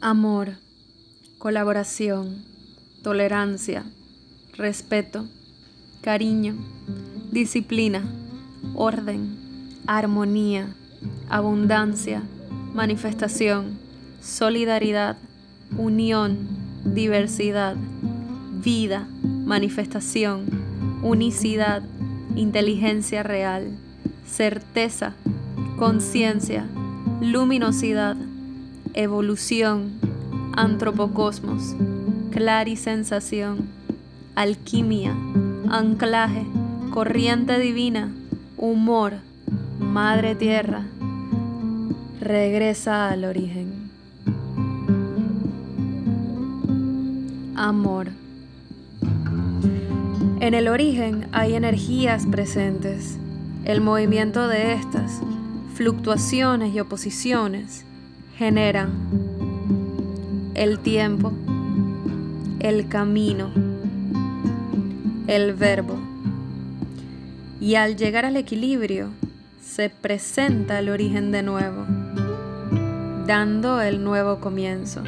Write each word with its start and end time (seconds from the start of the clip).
Amor, 0.00 0.50
colaboración, 1.38 2.44
tolerancia, 3.02 3.82
respeto, 4.56 5.26
cariño, 6.02 6.54
disciplina, 7.32 8.04
orden, 8.76 9.36
armonía, 9.88 10.68
abundancia, 11.28 12.22
manifestación, 12.72 13.76
solidaridad, 14.22 15.16
unión, 15.76 16.46
diversidad, 16.84 17.74
vida, 18.62 19.08
manifestación, 19.24 20.44
unicidad, 21.02 21.82
inteligencia 22.36 23.24
real, 23.24 23.76
certeza, 24.24 25.14
conciencia, 25.76 26.68
luminosidad, 27.20 28.16
evolución, 28.94 29.92
antropocosmos, 30.56 31.74
clarisensación, 32.30 33.68
alquimia, 34.34 35.16
anclaje, 35.68 36.46
corriente 36.90 37.58
divina, 37.58 38.12
humor, 38.56 39.14
madre 39.78 40.34
tierra, 40.34 40.84
regresa 42.20 43.08
al 43.10 43.24
origen. 43.24 43.90
Amor. 47.56 48.08
En 50.40 50.54
el 50.54 50.68
origen 50.68 51.28
hay 51.32 51.54
energías 51.54 52.26
presentes. 52.26 53.18
El 53.64 53.80
movimiento 53.80 54.46
de 54.46 54.74
estas, 54.74 55.20
fluctuaciones 55.74 56.72
y 56.74 56.80
oposiciones, 56.80 57.84
generan 58.38 58.92
el 60.54 60.78
tiempo, 60.78 61.32
el 62.60 62.88
camino, 62.88 63.50
el 65.26 65.54
verbo. 65.54 65.98
Y 67.60 67.74
al 67.74 67.96
llegar 67.96 68.24
al 68.24 68.36
equilibrio, 68.36 69.08
se 69.60 69.90
presenta 69.90 70.78
el 70.78 70.88
origen 70.88 71.32
de 71.32 71.42
nuevo, 71.42 71.84
dando 73.26 73.80
el 73.80 74.04
nuevo 74.04 74.38
comienzo. 74.38 75.02